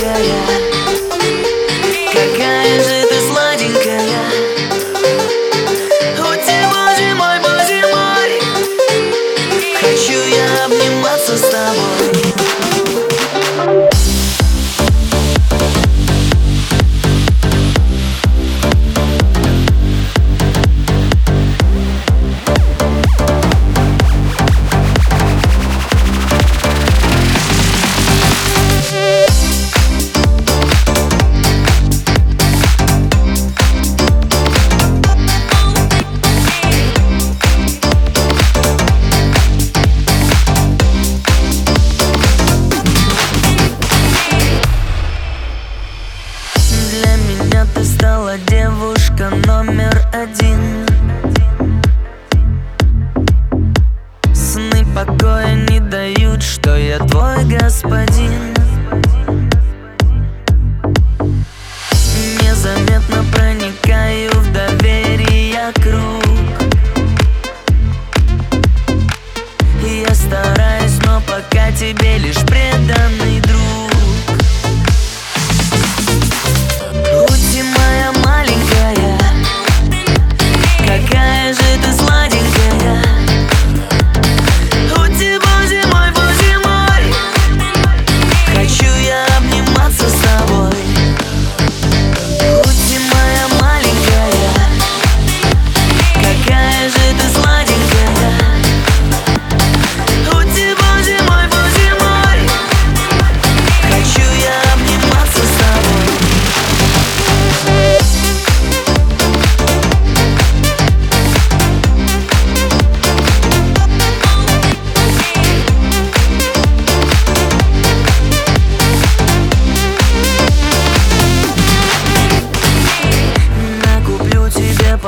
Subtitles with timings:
[0.00, 0.61] yeah, yeah.
[57.12, 58.51] твой господин.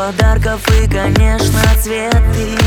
[0.04, 2.59] подарков и, конечно, цветы.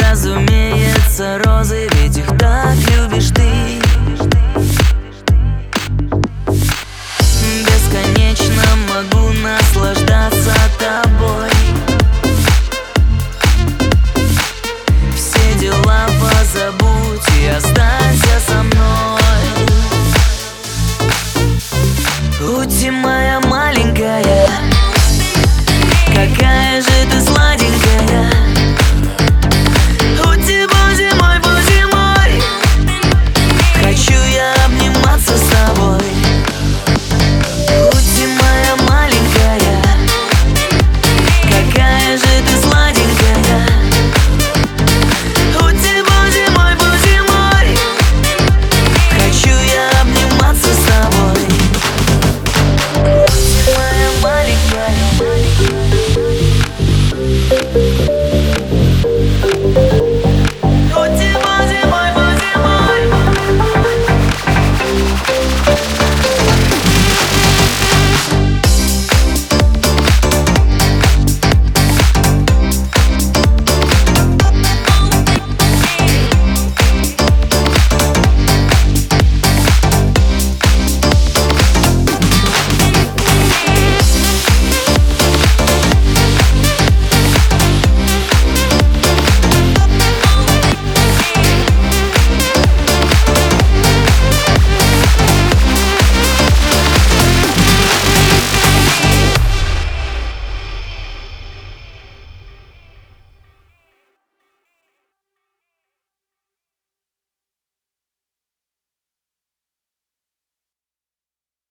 [0.00, 1.89] Разумеется, розы